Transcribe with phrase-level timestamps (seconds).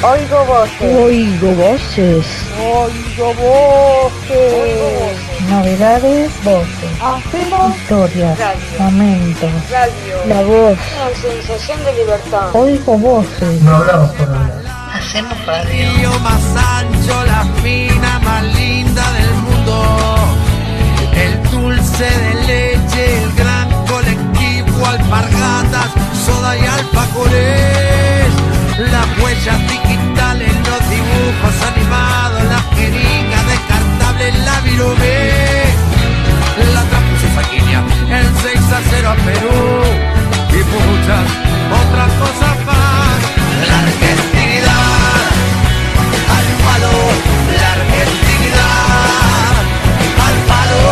[0.00, 0.96] Oigo voces.
[0.96, 2.26] Oigo voces.
[2.56, 5.16] Oigo voces.
[5.50, 6.90] Novedades, voces.
[7.02, 8.60] Hacemos Historias, Radio.
[8.78, 9.50] momentos.
[9.70, 10.16] radio.
[10.28, 10.78] La voz.
[10.78, 12.54] Una sensación de libertad.
[12.54, 13.60] Oigo voces.
[13.62, 14.62] No hablamos por hablar.
[14.94, 15.92] Hacemos radio.
[15.96, 20.16] río más ancho, la mina más linda del mundo.
[21.12, 25.90] El dulce de leche, el gran colectivo, alpargatas,
[26.24, 28.07] soda y alfajores.
[28.78, 35.64] Las huellas digitales, los dibujos animados, las jeringas descartables, la virome.
[36.72, 36.84] La
[37.34, 39.82] sanguínea, el 6 a 0 a Perú.
[40.52, 41.26] Y muchas
[41.74, 43.18] otras cosas más.
[43.66, 45.26] La argentinidad
[46.36, 46.94] al palo,
[47.58, 48.62] la argentinidad
[50.24, 50.82] al palo.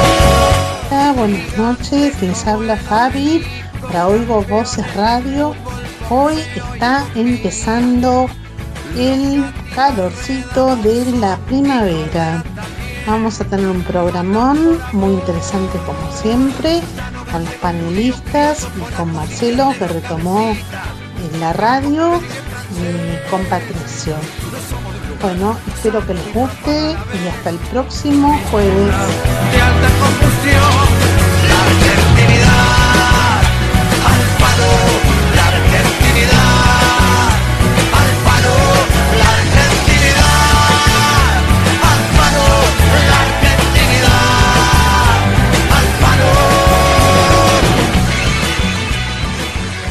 [0.90, 3.44] Hola, buenas noches, les habla Fabi
[3.80, 5.54] para Oigo Voces Radio.
[6.08, 8.28] Hoy está empezando
[8.96, 12.44] el calorcito de la primavera.
[13.08, 16.80] Vamos a tener un programón muy interesante como siempre,
[17.32, 20.56] con los panelistas y con Marcelo que retomó
[21.32, 22.20] en la radio
[22.70, 24.14] y con Patricio.
[25.20, 28.94] Bueno, espero que les guste y hasta el próximo jueves.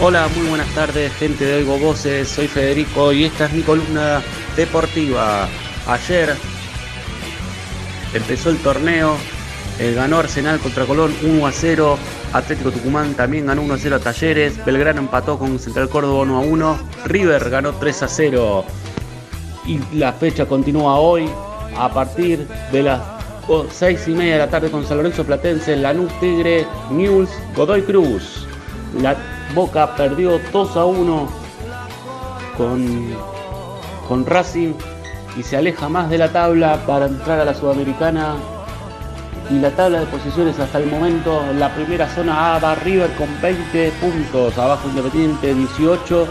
[0.08, 2.30] Hola, muy buenas tardes, gente de Oigo Voces.
[2.30, 4.22] Soy Federico y esta es mi columna
[4.56, 5.48] deportiva.
[5.88, 6.36] Ayer
[8.14, 9.16] empezó el torneo,
[9.80, 11.98] eh, ganó Arsenal contra Colón 1 a 0.
[12.34, 14.64] Atlético Tucumán también ganó 1 a 0 a Talleres.
[14.64, 16.80] Belgrano empató con Central Córdoba 1 a 1.
[17.06, 18.66] River ganó 3 a 0.
[19.66, 21.28] Y la fecha continúa hoy
[21.76, 23.02] a partir de las
[23.72, 28.46] 6 y media de la tarde con San Lorenzo Platense, Lanús Tigre, News, Godoy Cruz.
[29.02, 29.16] La
[29.54, 31.28] Boca perdió 2 a 1
[32.58, 33.16] con,
[34.08, 34.74] con Racing
[35.38, 38.36] y se aleja más de la tabla para entrar a la Sudamericana.
[39.50, 43.30] Y la tabla de posiciones hasta el momento, la primera zona A va River con
[43.42, 46.28] 20 puntos, abajo Independiente 18,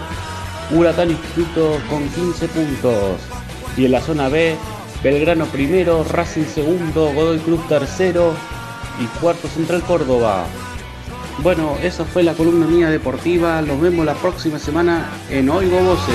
[0.73, 3.21] Huracán Instituto con 15 puntos.
[3.77, 4.57] Y en la zona B,
[5.03, 8.33] Belgrano primero, Racing segundo, Godoy Cruz tercero
[8.99, 10.47] y cuarto Central Córdoba.
[11.43, 13.61] Bueno, esa fue la columna mía deportiva.
[13.61, 16.15] Nos vemos la próxima semana en Oigo Voces.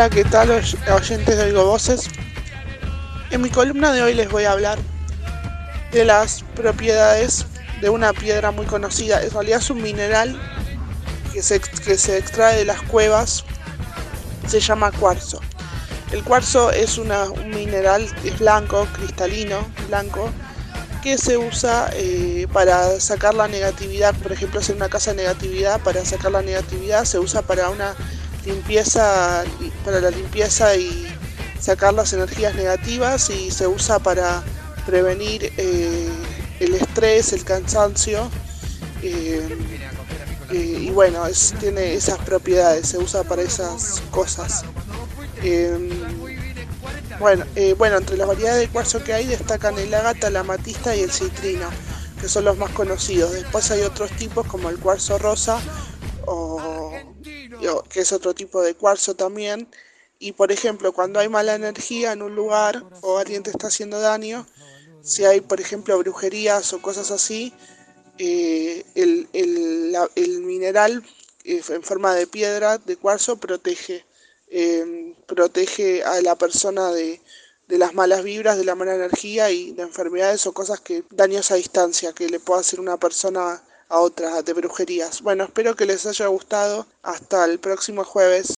[0.00, 2.08] Hola, ¿qué tal oy- oyentes de Oigo Voces?
[3.30, 4.78] En mi columna de hoy les voy a hablar
[5.92, 7.44] de las propiedades
[7.82, 9.22] de una piedra muy conocida.
[9.22, 10.40] En realidad es un mineral
[11.34, 13.44] que se, que se extrae de las cuevas,
[14.48, 15.38] se llama cuarzo.
[16.12, 17.12] El cuarzo es un
[17.54, 20.30] mineral, es blanco, cristalino, blanco,
[21.02, 25.78] que se usa eh, para sacar la negatividad, por ejemplo, hacer una casa de negatividad,
[25.82, 27.94] para sacar la negatividad se usa para una
[28.44, 29.44] limpieza,
[29.84, 31.06] para la limpieza y
[31.60, 34.42] sacar las energías negativas y se usa para
[34.86, 36.08] prevenir eh,
[36.60, 38.28] el estrés, el cansancio
[39.02, 39.48] eh,
[40.50, 44.62] eh, y bueno, es- tiene esas propiedades, se usa para esas cosas.
[45.42, 45.78] Eh,
[47.18, 47.44] bueno,
[47.76, 51.10] bueno, entre las variedades de cuarzo que hay destacan el ágata, la amatista y el
[51.12, 51.68] citrino,
[52.20, 53.32] que son los más conocidos.
[53.32, 55.58] Después hay otros tipos como el cuarzo rosa,
[56.26, 56.79] o-
[57.88, 59.68] que es otro tipo de cuarzo también.
[60.18, 64.00] Y por ejemplo, cuando hay mala energía en un lugar o alguien te está haciendo
[64.00, 64.46] daño,
[65.02, 67.54] si hay por ejemplo brujerías o cosas así,
[68.18, 71.04] eh, el, el- la- el mineral
[71.44, 74.04] eh, en forma de piedra, de cuarzo, protege
[74.48, 77.20] eh, protege a la persona de,
[77.68, 81.50] de las malas vibras, de la mala energía y de enfermedades o cosas que daños
[81.50, 85.20] a distancia que le pueda hacer una persona a otra de brujerías.
[85.20, 86.86] Bueno, espero que les haya gustado.
[87.02, 88.54] Hasta el próximo jueves.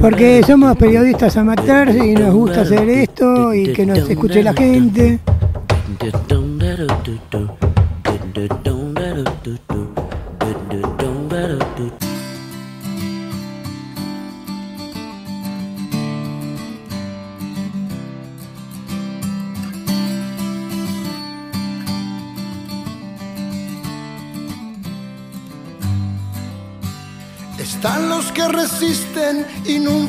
[0.00, 5.20] Porque somos periodistas amateurs y nos gusta hacer esto y que nos escuche la gente.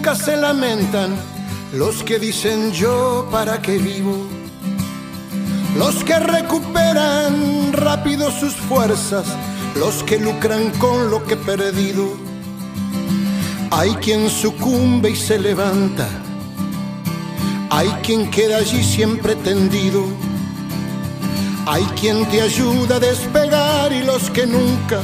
[0.05, 1.15] Nunca se lamentan,
[1.73, 4.27] los que dicen yo para qué vivo,
[5.79, 9.25] los que recuperan rápido sus fuerzas,
[9.75, 12.07] los que lucran con lo que he perdido.
[13.71, 16.07] Hay quien sucumbe y se levanta,
[17.71, 20.05] hay quien queda allí siempre tendido,
[21.65, 25.01] hay quien te ayuda a despegar y los que nunca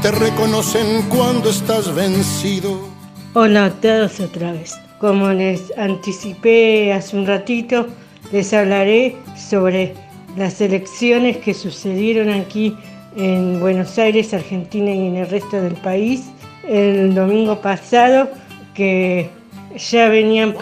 [0.00, 2.93] te reconocen cuando estás vencido.
[3.36, 4.78] Hola a todos otra vez.
[5.00, 7.88] Como les anticipé hace un ratito,
[8.30, 9.92] les hablaré sobre
[10.36, 12.76] las elecciones que sucedieron aquí
[13.16, 16.30] en Buenos Aires, Argentina y en el resto del país
[16.68, 18.28] el domingo pasado,
[18.72, 19.28] que
[19.76, 20.54] ya venían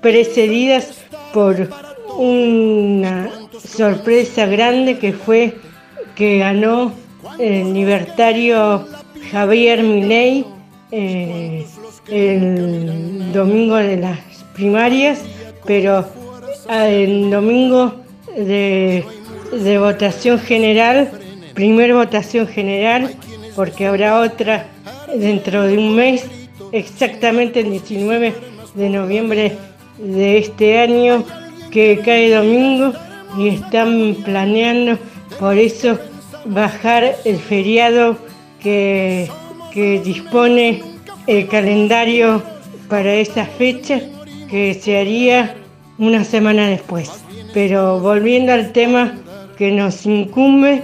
[0.00, 0.94] precedidas
[1.34, 1.70] por
[2.16, 3.30] una
[3.64, 5.56] sorpresa grande que fue
[6.14, 6.92] que ganó
[7.40, 8.86] el libertario
[9.32, 10.46] Javier Milei
[10.92, 11.66] eh,
[12.10, 14.18] el domingo de las
[14.54, 15.20] primarias,
[15.64, 16.06] pero
[16.68, 17.94] el domingo
[18.36, 19.04] de,
[19.52, 21.10] de votación general,
[21.54, 23.14] primer votación general,
[23.54, 24.66] porque habrá otra
[25.14, 26.24] dentro de un mes,
[26.72, 28.34] exactamente el 19
[28.74, 29.56] de noviembre
[29.98, 31.24] de este año,
[31.70, 32.92] que cae domingo
[33.38, 34.98] y están planeando
[35.38, 35.98] por eso
[36.44, 38.16] bajar el feriado
[38.60, 39.30] que,
[39.72, 40.82] que dispone
[41.26, 42.42] el calendario
[42.88, 44.00] para esa fecha
[44.50, 45.54] que se haría
[45.98, 47.10] una semana después.
[47.54, 49.14] Pero volviendo al tema
[49.56, 50.82] que nos incumbe,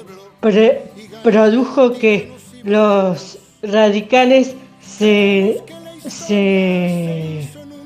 [1.22, 5.60] produjo que los radicales se,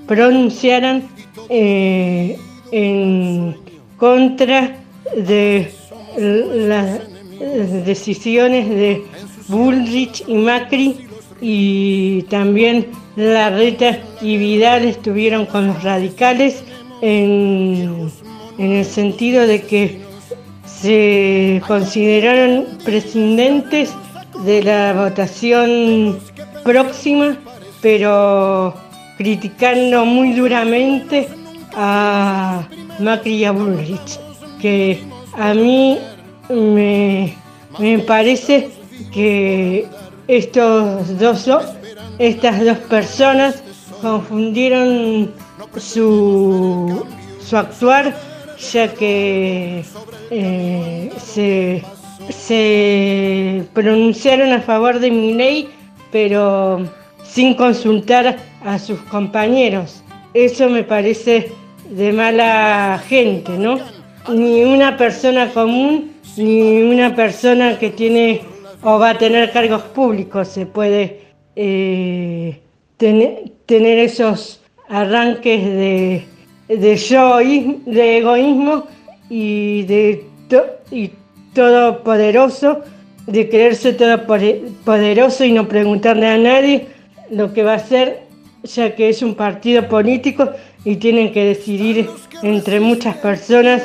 [0.06, 1.08] pronunciaran
[1.48, 2.38] eh,
[2.70, 3.56] en
[3.96, 4.76] contra
[5.16, 5.72] de
[6.16, 7.00] las
[7.84, 9.02] decisiones de
[9.48, 11.08] Bullrich y Macri
[11.40, 12.86] y también
[13.16, 16.62] Larreta y Vidal estuvieron con los radicales
[17.00, 18.10] en,
[18.58, 20.00] el sentido de que
[20.66, 23.90] se consideraron prescindentes
[24.44, 26.18] de la votación
[26.64, 27.36] próxima,
[27.80, 28.74] pero
[29.16, 31.28] criticando muy duramente
[31.74, 32.66] a
[32.98, 34.18] Macri y a Bullrich,
[34.60, 35.02] que
[35.36, 35.98] a mí
[36.48, 37.34] me,
[38.06, 38.70] parece
[39.12, 39.86] que
[40.26, 41.48] estos dos
[42.18, 43.62] estas dos personas
[44.00, 45.32] confundieron
[45.76, 47.04] su,
[47.40, 48.14] su actuar,
[48.72, 49.84] ya que
[50.30, 51.82] eh, se,
[52.30, 55.68] se pronunciaron a favor de mi ley,
[56.10, 56.88] pero
[57.22, 60.02] sin consultar a sus compañeros.
[60.34, 61.52] Eso me parece
[61.90, 63.78] de mala gente, ¿no?
[64.28, 68.42] Ni una persona común, ni una persona que tiene
[68.82, 71.22] o va a tener cargos públicos se puede
[71.56, 72.60] eh,
[72.98, 76.24] tener esos arranques de,
[76.68, 78.84] de yo, de egoísmo
[79.30, 81.10] y de to- y
[81.54, 82.80] todopoderoso,
[83.26, 86.86] de creerse todopoderoso y no preguntarle a nadie
[87.30, 88.22] lo que va a hacer,
[88.64, 90.50] ya que es un partido político
[90.84, 92.08] y tienen que decidir
[92.42, 93.82] entre muchas personas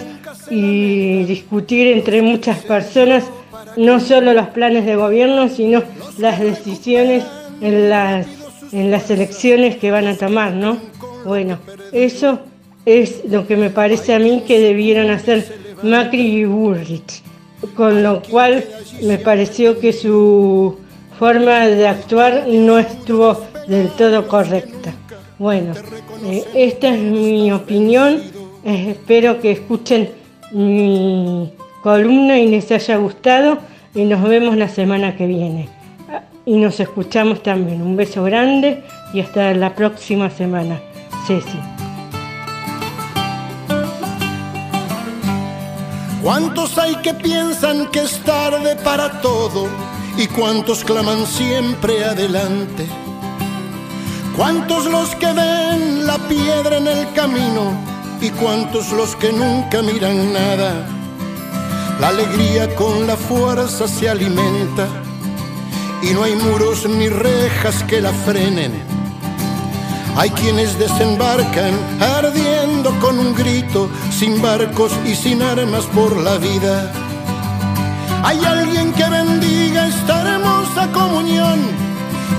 [0.49, 3.25] y discutir entre muchas personas
[3.75, 5.83] no solo los planes de gobierno, sino
[6.17, 7.23] las decisiones
[7.61, 8.27] en las,
[8.73, 10.77] en las elecciones que van a tomar, ¿no?
[11.25, 11.59] Bueno,
[11.91, 12.39] eso
[12.85, 15.45] es lo que me parece a mí que debieron hacer
[15.83, 17.21] Macri y Bullrich,
[17.75, 18.65] con lo cual
[19.03, 20.77] me pareció que su
[21.17, 24.93] forma de actuar no estuvo del todo correcta.
[25.37, 25.73] Bueno,
[26.25, 28.21] eh, esta es mi opinión,
[28.65, 30.09] eh, espero que escuchen
[30.51, 33.59] mi columna y les haya gustado
[33.93, 35.69] y nos vemos la semana que viene.
[36.45, 37.81] Y nos escuchamos también.
[37.81, 38.83] Un beso grande
[39.13, 40.79] y hasta la próxima semana.
[41.25, 41.57] Ceci.
[46.21, 49.67] ¿Cuántos hay que piensan que es tarde para todo?
[50.17, 52.85] ¿Y cuántos claman siempre adelante?
[54.35, 57.71] ¿Cuántos los que ven la piedra en el camino?
[58.21, 60.87] ¿Y cuántos los que nunca miran nada?
[61.99, 65.02] La alegría con la fuerza se alimenta
[66.03, 68.73] y no hay muros ni rejas que la frenen.
[70.15, 76.91] Hay quienes desembarcan ardiendo con un grito, sin barcos y sin armas por la vida.
[78.23, 81.59] Hay alguien que bendiga esta hermosa comunión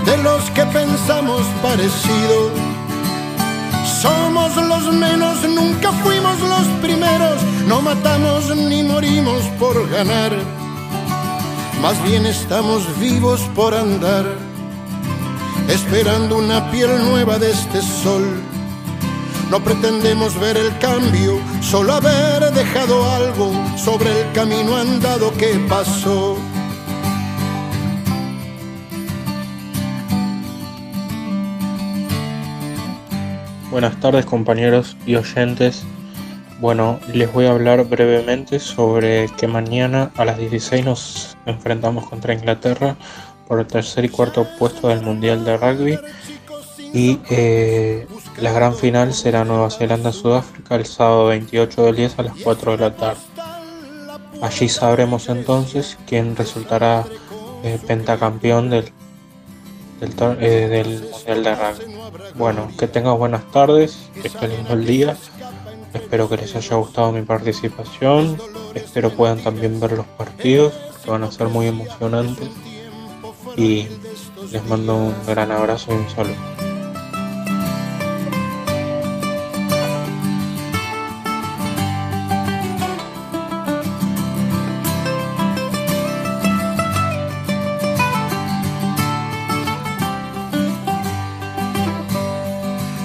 [0.07, 2.51] de los que pensamos parecido.
[4.01, 10.33] Somos los menos, nunca fuimos los primeros, no matamos ni morimos por ganar,
[11.85, 14.25] más bien estamos vivos por andar
[15.69, 18.25] esperando una piel nueva de este sol.
[19.51, 26.39] No pretendemos ver el cambio, solo haber dejado algo sobre el camino andado que pasó.
[33.71, 35.85] Buenas tardes compañeros y oyentes.
[36.65, 42.33] Bueno, les voy a hablar brevemente sobre que mañana a las 16 nos enfrentamos contra
[42.33, 42.97] Inglaterra
[43.47, 45.99] por el tercer y cuarto puesto del Mundial de Rugby
[46.95, 48.07] y eh,
[48.39, 52.79] la gran final será Nueva Zelanda-Sudáfrica el sábado 28 del 10 a las 4 de
[52.79, 53.21] la tarde.
[54.41, 57.05] Allí sabremos entonces quién resultará
[57.63, 58.91] eh, pentacampeón del,
[60.01, 61.95] del, eh, del Mundial de Rugby.
[62.37, 65.17] Bueno, que tengan buenas tardes, que esté lindo el día.
[65.95, 68.37] Espero que les haya gustado mi participación.
[68.75, 70.75] Espero puedan también ver los partidos,
[71.05, 72.51] que van a ser muy emocionantes.
[73.57, 73.87] Y
[74.51, 76.35] les mando un gran abrazo y un saludo.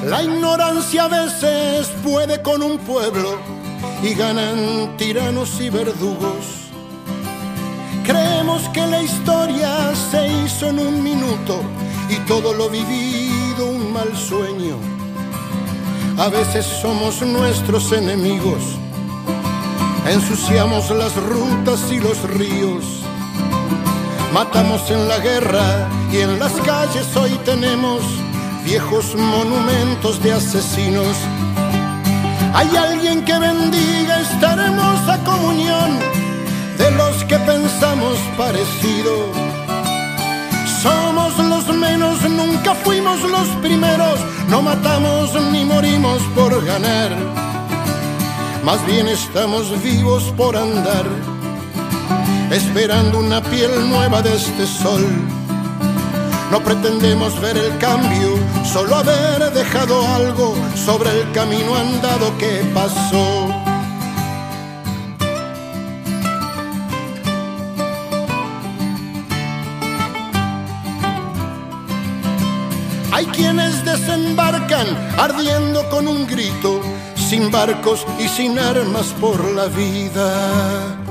[0.05, 3.37] La ignorancia a veces puede con un pueblo
[4.03, 6.69] y ganan tiranos y verdugos.
[8.03, 11.61] Creemos que la historia se hizo en un minuto
[12.09, 14.77] y todo lo vivido un mal sueño.
[16.17, 18.61] A veces somos nuestros enemigos,
[20.07, 22.83] ensuciamos las rutas y los ríos.
[24.33, 28.01] Matamos en la guerra y en las calles hoy tenemos
[28.65, 31.15] viejos monumentos de asesinos.
[32.53, 35.99] Hay alguien que bendiga esta hermosa comunión
[36.77, 39.31] de los que pensamos parecido.
[40.81, 47.11] Somos los menos, nunca fuimos los primeros, no matamos ni morimos por ganar.
[48.63, 51.05] Más bien estamos vivos por andar,
[52.51, 55.05] esperando una piel nueva de este sol.
[56.51, 63.49] No pretendemos ver el cambio, solo haber dejado algo sobre el camino andado que pasó.
[73.11, 74.87] Hay quienes desembarcan
[75.19, 76.81] ardiendo con un grito,
[77.15, 81.08] sin barcos y sin armas por la vida.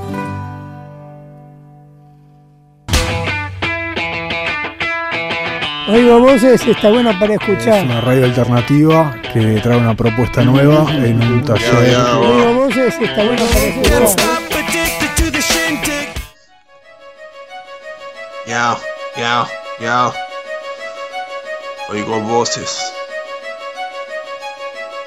[5.91, 7.79] Oigo Voces está buena para escuchar.
[7.79, 11.97] Es una radio alternativa que trae una propuesta nueva en un taller.
[12.15, 14.03] Oigo Voces está buena para escuchar.
[18.45, 18.77] Ya,
[19.17, 19.47] ya,
[19.79, 20.11] ya.
[21.89, 22.93] Oigo voces.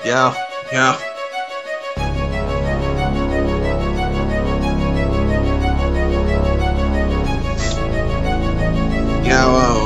[0.05, 0.35] Ya,
[0.73, 0.97] ya.
[9.25, 9.82] Ya, wow.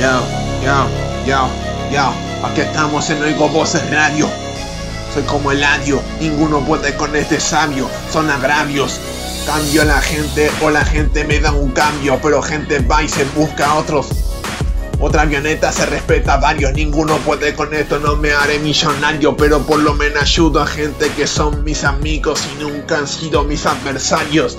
[0.00, 0.22] Yo,
[0.62, 0.86] yo,
[1.26, 1.48] yo,
[1.90, 2.12] yo.
[2.44, 4.28] Aquí estamos en Oigo Voces Radio.
[5.12, 9.00] Soy como el adio, ninguno puede con este sabio, son agravios.
[9.44, 13.08] Cambio a la gente o la gente me da un cambio, pero gente va y
[13.08, 14.06] se busca a otros.
[15.00, 19.66] Otra avioneta se respeta a varios, ninguno puede con esto, no me haré millonario, pero
[19.66, 23.66] por lo menos ayudo a gente que son mis amigos y nunca han sido mis
[23.66, 24.58] adversarios.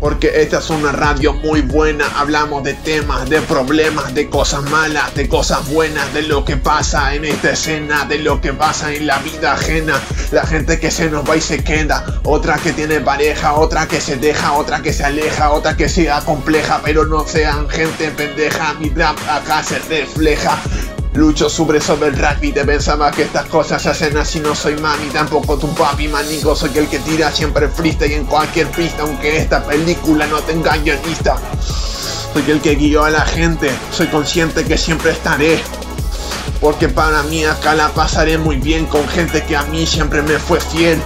[0.00, 5.14] Porque esta es una radio muy buena, hablamos de temas, de problemas, de cosas malas,
[5.14, 9.06] de cosas buenas, de lo que pasa en esta escena, de lo que pasa en
[9.06, 10.00] la vida ajena,
[10.30, 14.00] la gente que se nos va y se queda, otra que tiene pareja, otra que
[14.00, 18.74] se deja, otra que se aleja, otra que sea compleja, pero no sean gente pendeja,
[18.74, 20.58] mi rap acá se refleja.
[21.14, 24.76] Lucho sobre sobre el rugby, te pensaba que estas cosas se hacen así, no soy
[24.76, 29.38] mami, tampoco tu papi, manico, soy el que tira siempre freestyle en cualquier pista, aunque
[29.38, 31.36] esta película no tenga guionista.
[32.32, 35.58] Soy el que guió a la gente, soy consciente que siempre estaré.
[36.60, 40.38] Porque para mí acá la pasaré muy bien con gente que a mí siempre me
[40.38, 41.00] fue fiel.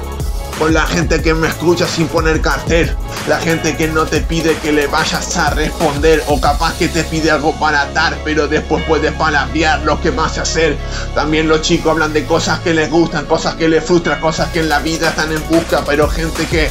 [0.62, 2.94] Con la gente que me escucha sin poner cartel.
[3.26, 6.22] La gente que no te pide que le vayas a responder.
[6.28, 8.16] O capaz que te pide algo para dar.
[8.24, 10.76] Pero después puedes palabrear lo que vas a hacer.
[11.16, 13.26] También los chicos hablan de cosas que les gustan.
[13.26, 14.20] Cosas que les frustran.
[14.20, 15.82] Cosas que en la vida están en busca.
[15.84, 16.70] Pero gente que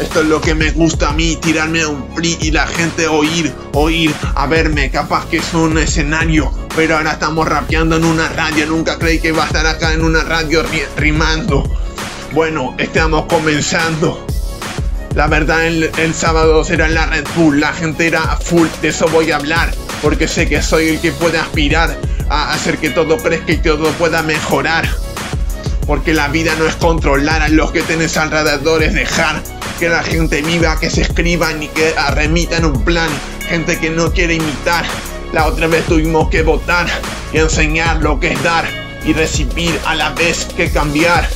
[0.00, 3.54] esto es lo que me gusta a mí, tirarme un free y la gente oír,
[3.72, 8.66] oír, a verme, capaz que es un escenario, pero ahora estamos rapeando en una radio,
[8.66, 11.62] nunca creí que iba a estar acá en una radio ri- rimando.
[12.36, 14.26] Bueno, estamos comenzando.
[15.14, 19.08] La verdad, el, el sábado será la Red Bull, la gente era full, de eso
[19.08, 19.72] voy a hablar,
[20.02, 21.96] porque sé que soy el que puede aspirar
[22.28, 24.86] a hacer que todo crezca y todo pueda mejorar.
[25.86, 29.42] Porque la vida no es controlar a los que tenés alrededor, es dejar
[29.80, 33.08] que la gente viva, que se escriban y que remitan un plan.
[33.48, 34.84] Gente que no quiere imitar.
[35.32, 36.86] La otra vez tuvimos que votar
[37.32, 38.66] y enseñar lo que es dar
[39.06, 41.26] y recibir a la vez que cambiar.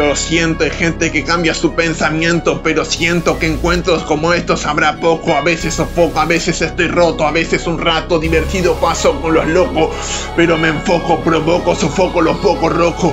[0.00, 4.98] Lo siento, hay gente que cambia su pensamiento, pero siento que encuentros como estos habrá
[4.98, 9.34] poco, a veces sofoco, a veces estoy roto, a veces un rato divertido paso con
[9.34, 9.90] los locos,
[10.34, 13.12] pero me enfoco, provoco, sofoco los pocos rocos.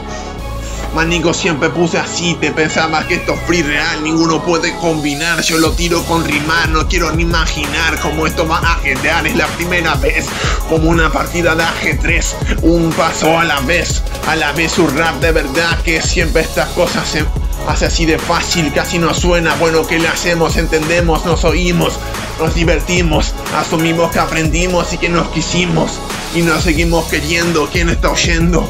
[0.93, 5.57] Manico siempre puse así, te pensabas que esto es free real, ninguno puede combinar, yo
[5.59, 9.47] lo tiro con rimar, no quiero ni imaginar cómo esto va a ajetrear, es la
[9.47, 10.25] primera vez,
[10.69, 15.19] como una partida de ajedrez, un paso a la vez, a la vez un rap
[15.21, 17.25] de verdad que siempre estas cosas se
[17.67, 21.99] hace así de fácil, casi no suena, bueno que le hacemos, entendemos, nos oímos,
[22.39, 25.91] nos divertimos, asumimos que aprendimos y que nos quisimos,
[26.33, 28.69] y nos seguimos queriendo, ¿quién está oyendo?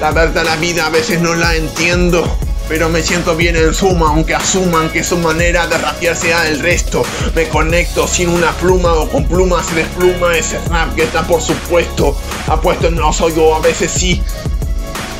[0.00, 2.24] La verdad la vida a veces no la entiendo.
[2.68, 6.58] Pero me siento bien en suma, aunque asuman que su manera de rapear sea el
[6.58, 7.04] resto.
[7.34, 11.40] Me conecto sin una pluma o con plumas se despluma ese rap que está por
[11.40, 12.16] supuesto.
[12.48, 14.20] Apuesto no soy yo, a veces sí.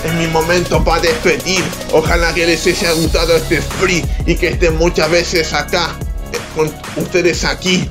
[0.05, 1.63] Es mi momento para despedir.
[1.93, 5.97] Ojalá que les haya gustado este free y que estén muchas veces acá,
[6.33, 7.89] eh, con ustedes aquí.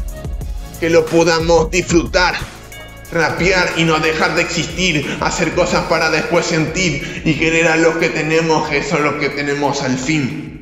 [0.81, 2.35] Que lo podamos disfrutar
[3.11, 7.95] rapear y no dejar de existir, hacer cosas para después sentir y querer a los
[7.97, 10.55] que tenemos, eso es lo que tenemos al fin.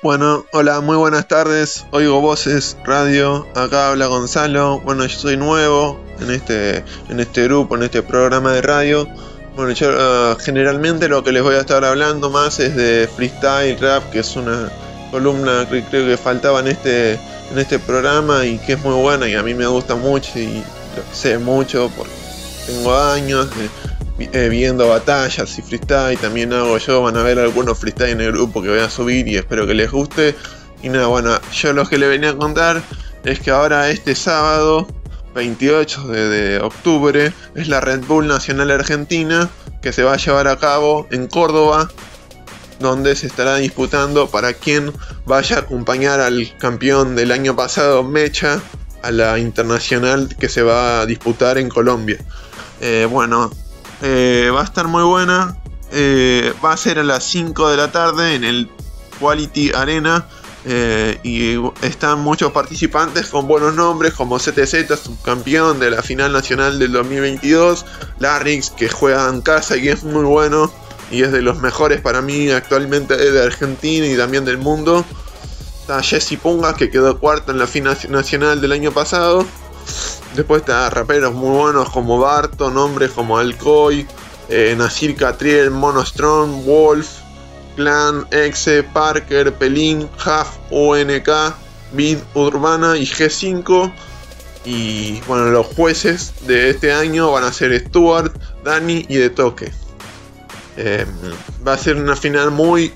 [0.00, 1.84] Bueno, hola, muy buenas tardes.
[1.90, 3.46] Oigo voces, radio.
[3.56, 4.78] Acá habla Gonzalo.
[4.80, 9.08] Bueno, yo soy nuevo en este, en este grupo, en este programa de radio.
[9.58, 13.76] Bueno, yo uh, generalmente lo que les voy a estar hablando más es de freestyle
[13.80, 14.70] rap, que es una
[15.10, 19.26] columna que creo que faltaba en este, en este programa y que es muy buena
[19.28, 20.62] y a mí me gusta mucho y
[21.12, 22.12] sé mucho porque
[22.68, 23.48] tengo años
[24.16, 28.20] de, eh, viendo batallas y freestyle, también hago yo, van a ver algunos freestyle en
[28.20, 30.36] el grupo que voy a subir y espero que les guste.
[30.84, 32.80] Y nada, bueno, yo lo que les venía a contar
[33.24, 34.86] es que ahora este sábado
[35.34, 39.48] 28 de, octubre es la Red Bull Nacional Argentina
[39.82, 41.88] que se va a llevar a cabo en Córdoba
[42.80, 44.92] donde se estará disputando para quien
[45.26, 48.60] vaya a acompañar al campeón del año pasado Mecha
[49.02, 52.18] a la internacional que se va a disputar en Colombia.
[52.80, 53.50] Eh, bueno,
[54.02, 55.56] eh, va a estar muy buena.
[55.92, 58.68] Eh, va a ser a las 5 de la tarde en el
[59.20, 60.26] Quality Arena.
[60.70, 66.78] Eh, y están muchos participantes con buenos nombres como CTZ, subcampeón de la final nacional
[66.78, 67.86] del 2022,
[68.18, 70.70] Larrix que juega en casa y es muy bueno
[71.10, 75.06] y es de los mejores para mí actualmente de Argentina y también del mundo.
[75.80, 79.46] Está Jesse Punga que quedó cuarto en la final nacional del año pasado.
[80.36, 84.06] Después está raperos muy buenos como Barto, nombres como Alcoy,
[84.50, 87.08] eh, Nasir Catriel, Monostrong, Wolf,
[87.78, 91.28] Clan, Exe, Parker, Pelin, Huff, UNK,
[91.92, 93.92] Bid Urbana y G5.
[94.64, 99.70] Y bueno, los jueces de este año van a ser Stuart, Dani y De Toque.
[100.76, 101.06] Eh,
[101.64, 102.92] va a ser una final muy.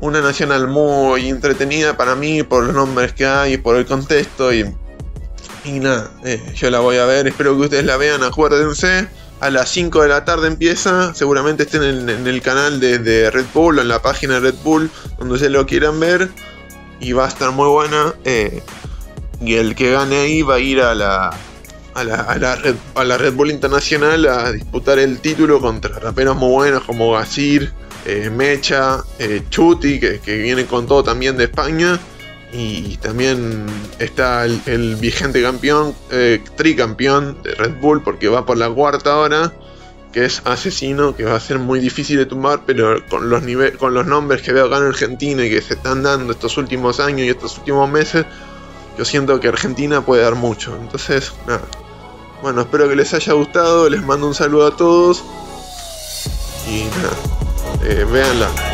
[0.00, 4.70] Una nacional muy entretenida para mí por los nombres que hay, por el contexto y.
[5.64, 9.08] Y nada, eh, yo la voy a ver, espero que ustedes la vean, acuérdense.
[9.40, 13.78] A las 5 de la tarde empieza, seguramente estén en, el canal de, Red Bull
[13.78, 16.30] o en la página de Red Bull, donde se lo quieran ver.
[17.00, 18.14] Y va a estar muy buena.
[18.24, 18.62] eh,
[19.40, 21.30] y el que gane ahí va a ir a la,
[21.94, 25.98] a la, a la Red, a la Red Bull Internacional a disputar el título contra
[25.98, 27.72] raperos muy buenos como Gazir,
[28.06, 31.98] eh, Mecha, eh, Chuti, que, que viene con todo también de España.
[32.56, 33.66] Y también
[33.98, 39.52] está el, vigente campeón, eh, tricampeón de Red Bull, porque va por la cuarta hora,
[40.12, 43.42] que es Asesino, que va a ser muy difícil de tumbar, pero con los,
[43.76, 47.00] con los nombres que veo acá en Argentina y que se están dando estos últimos
[47.00, 48.24] años y estos últimos meses,
[48.96, 50.76] yo siento que Argentina puede dar mucho.
[50.80, 51.64] Entonces, nada.
[52.40, 53.88] Bueno, espero que les haya gustado.
[53.88, 55.24] Les mando un saludo a todos.
[56.68, 57.16] Y nada.
[57.82, 58.73] Eh.